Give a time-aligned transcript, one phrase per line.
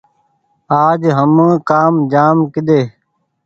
[0.85, 1.33] آج هم
[1.69, 2.81] ڪآم جآم ڪيۮي